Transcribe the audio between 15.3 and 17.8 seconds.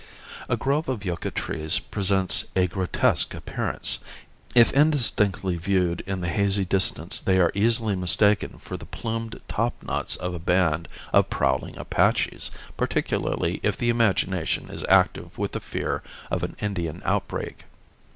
with the fear of an Indian outbreak.